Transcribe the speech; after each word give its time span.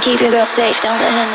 to 0.00 0.10
keep 0.10 0.20
your 0.20 0.30
girl 0.30 0.44
safe. 0.44 0.80
Don't 0.80 0.98
let 1.00 1.12
her 1.12 1.27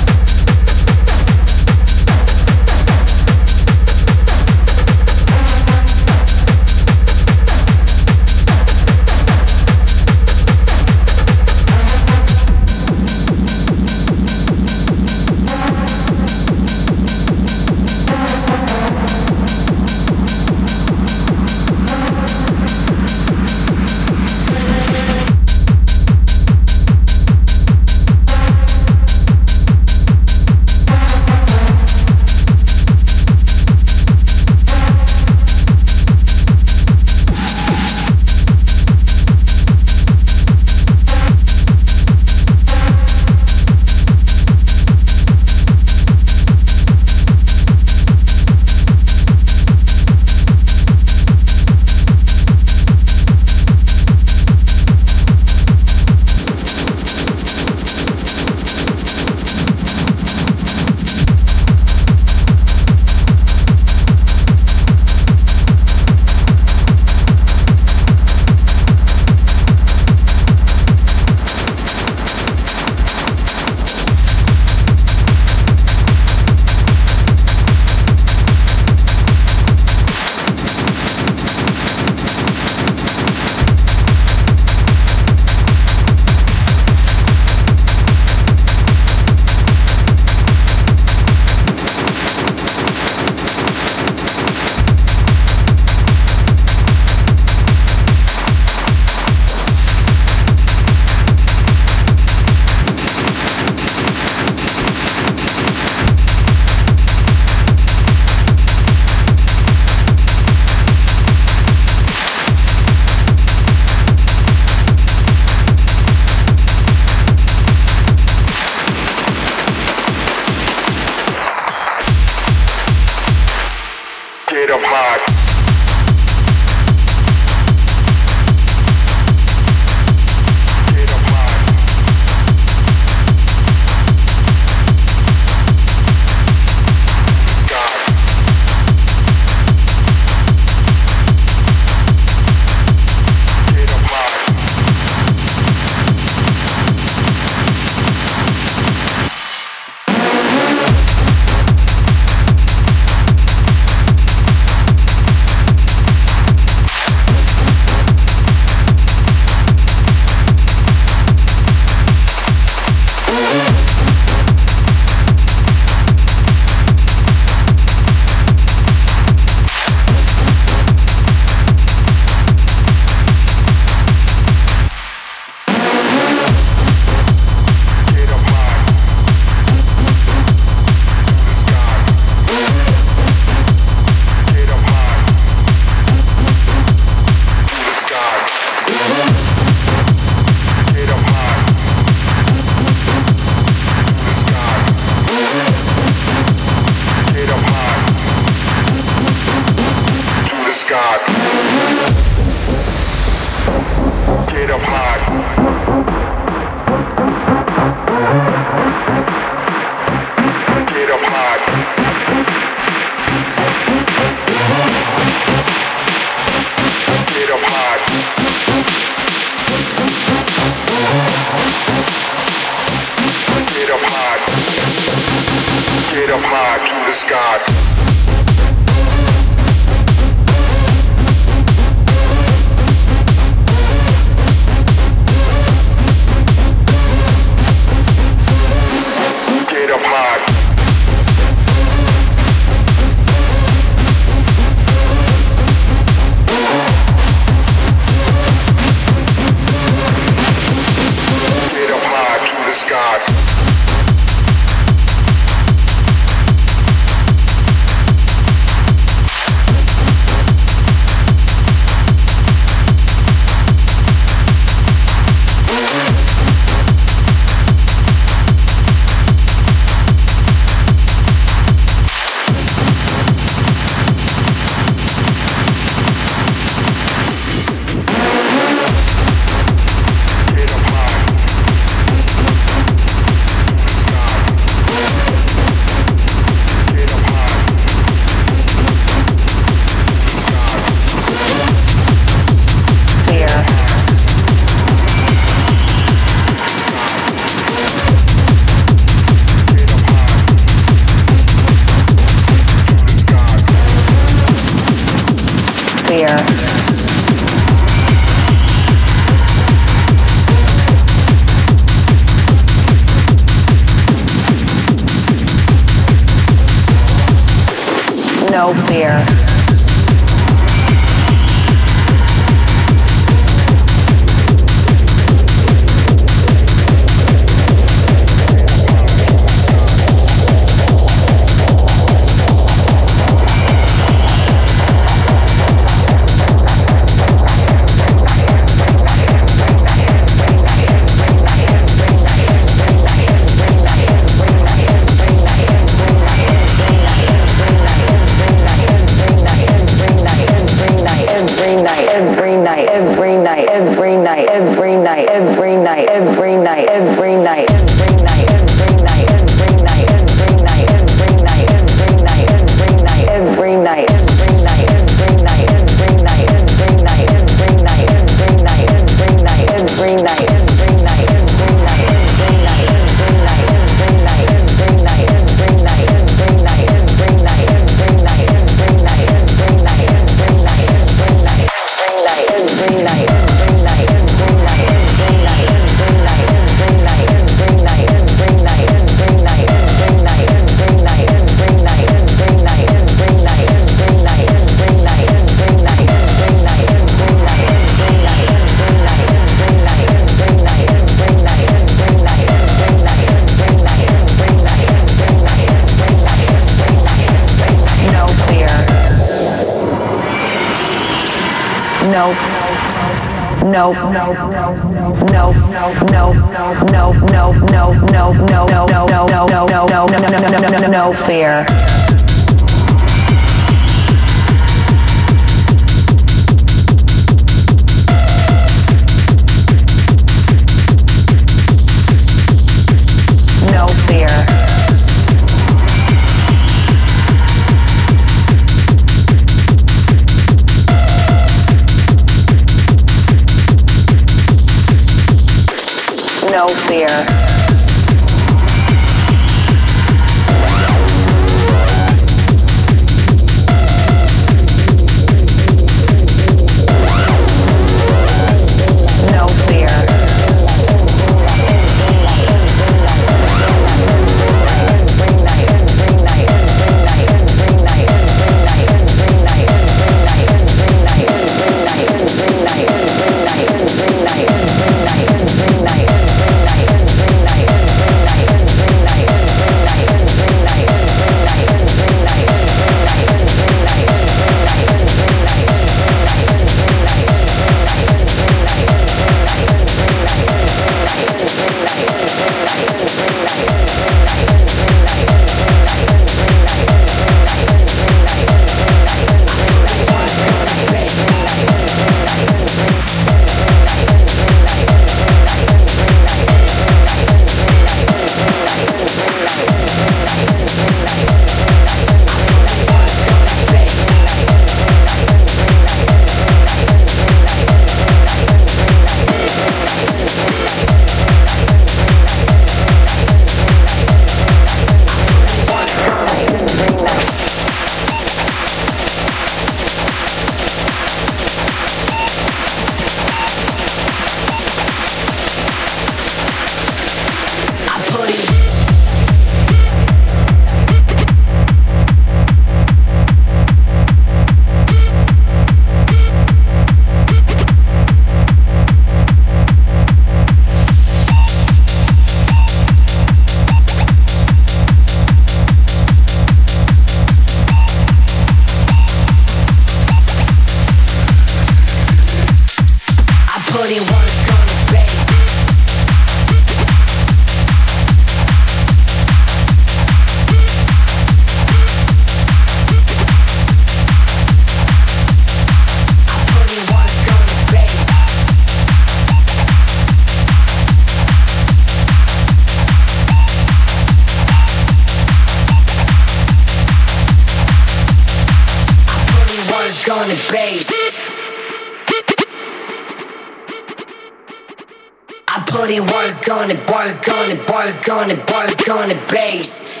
on 596.64 596.70
it, 596.70 596.80
work 596.88 597.28
on 597.28 597.50
it, 597.52 597.60
work 597.68 598.08
on 598.08 598.30
it, 598.32 598.40
work 598.48 598.88
on 598.88 599.08
the 599.12 599.18
bass. 599.28 600.00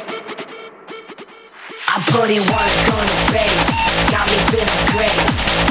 I 1.92 2.00
put 2.08 2.32
in 2.32 2.40
work 2.40 2.84
on 2.88 3.04
the 3.04 3.20
bass, 3.36 3.68
got 4.08 4.24
me 4.24 4.38
feeling 4.48 4.84
great. 4.96 5.20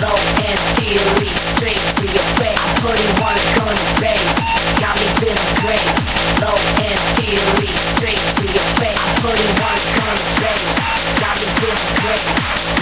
Low 0.06 0.14
end 0.38 0.62
theory, 0.78 1.30
straight 1.34 1.82
to 1.98 2.06
your 2.06 2.28
face. 2.38 2.62
I 2.62 2.70
put 2.78 2.94
in 2.94 3.10
work 3.18 3.54
on 3.66 3.74
the 3.74 3.90
bass, 4.06 4.38
got 4.78 4.94
me 4.94 5.08
feeling 5.18 5.54
great. 5.66 5.90
Low 6.46 6.62
end 6.86 7.02
theory, 7.18 7.70
straight 7.74 8.26
to 8.38 8.46
your 8.54 8.70
face. 8.78 8.94
I 8.94 9.10
put 9.18 9.34
in 9.34 9.50
work 9.66 9.86
on 9.98 10.14
the 10.14 10.30
bass, 10.46 10.78
got 11.18 11.34
me 11.42 11.48
feeling 11.58 11.94
great. 12.06 12.28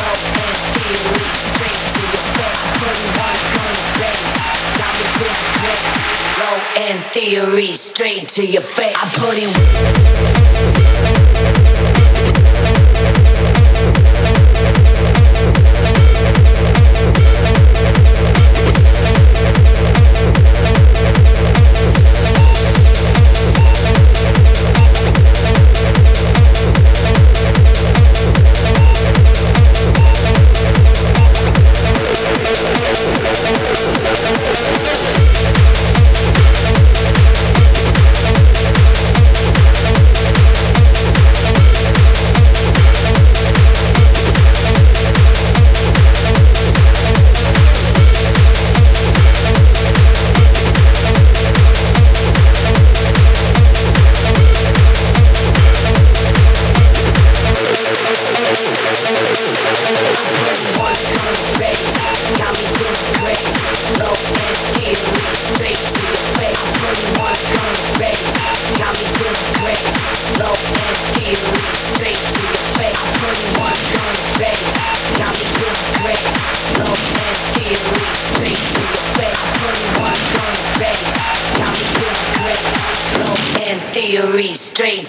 Low 0.03 0.15
end 0.35 0.59
theory, 0.75 1.27
straight 1.31 1.83
to 1.95 2.01
your 2.11 2.25
face. 2.35 2.59
I 2.59 2.71
put 2.75 2.91
in 2.91 3.07
work 3.15 3.39
on 3.55 3.71
the 3.71 3.85
bass, 4.03 4.35
got 4.75 4.91
me 4.99 5.05
feeling 5.15 5.47
great. 5.63 6.00
Low 6.41 6.59
end 6.75 7.03
theory, 7.13 7.71
straight 7.73 8.27
to 8.29 8.43
your 8.43 8.63
face. 8.63 8.95
I 8.97 9.05
put 9.13 9.37
in. 11.17 11.20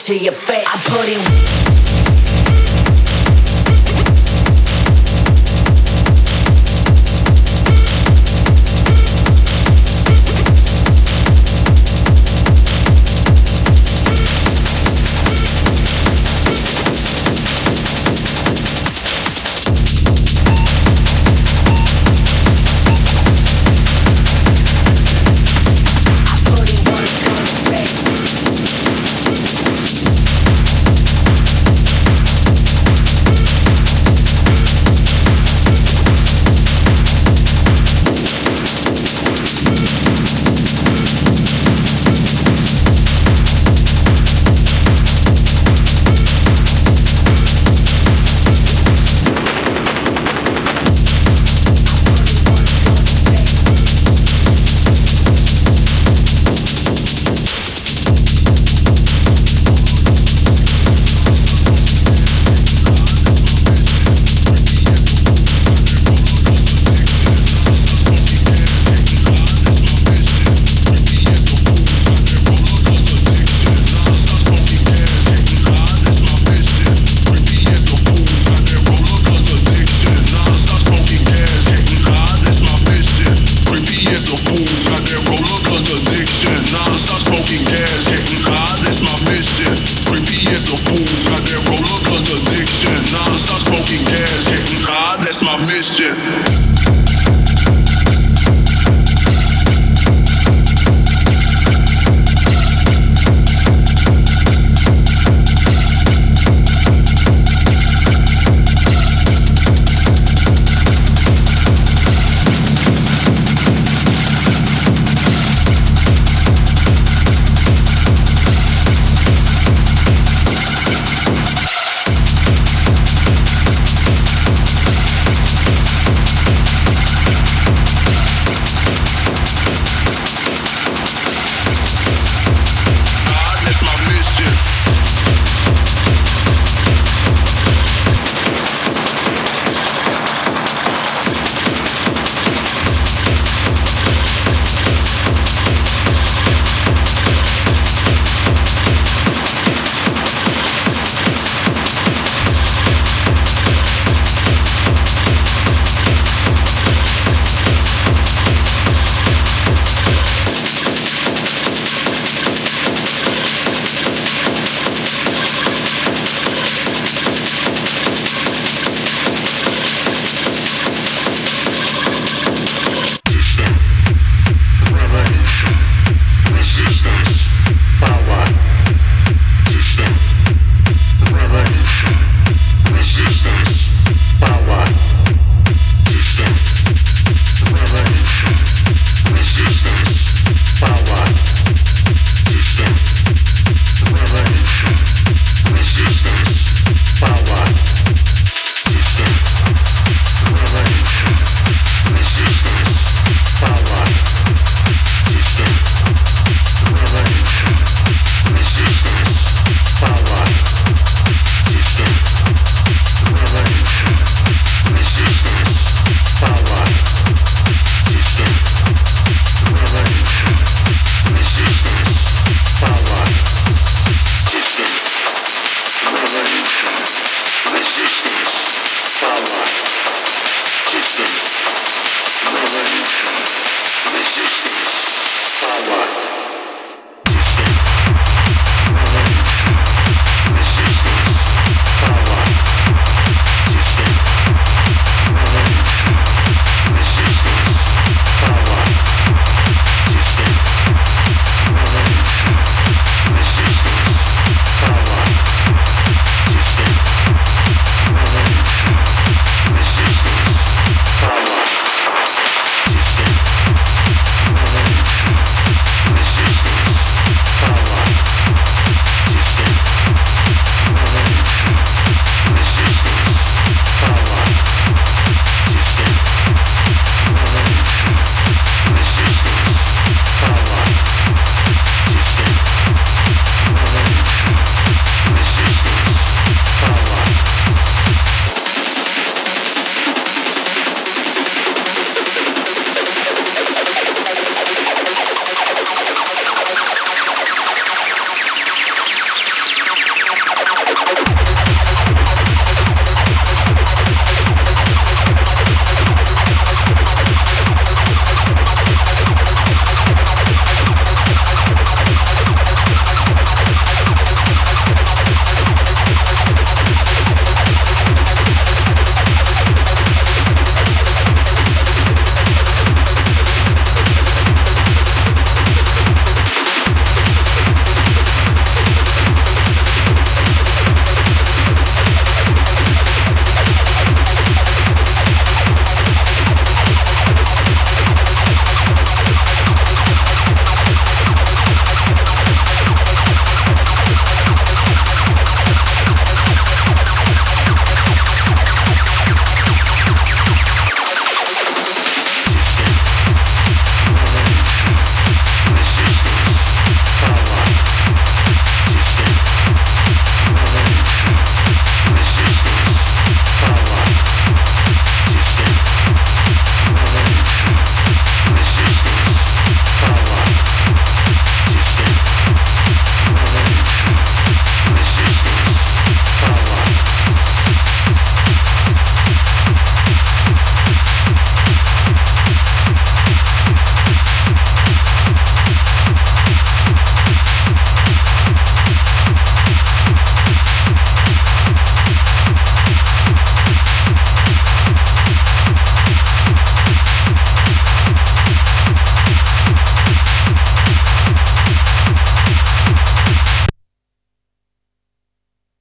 To 0.07 0.16
your 0.16 0.33
face. 0.33 0.66
I 0.66 0.79
put 0.79 1.07
it. 1.07 1.32